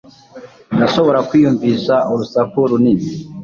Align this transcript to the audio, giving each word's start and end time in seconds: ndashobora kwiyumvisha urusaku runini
ndashobora 0.75 1.19
kwiyumvisha 1.27 1.95
urusaku 2.11 2.57
runini 2.69 3.07